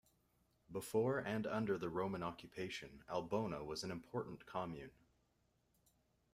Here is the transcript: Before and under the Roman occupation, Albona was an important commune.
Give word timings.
Before 0.71 1.19
and 1.19 1.45
under 1.45 1.77
the 1.77 1.87
Roman 1.87 2.23
occupation, 2.23 3.03
Albona 3.07 3.63
was 3.63 3.83
an 3.83 3.91
important 3.91 4.47
commune. 4.47 4.89